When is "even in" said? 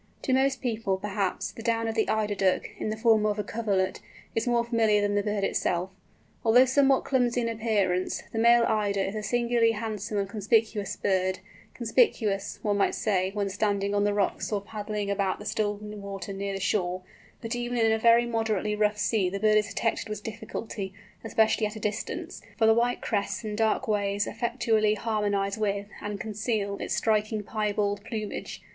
17.53-17.91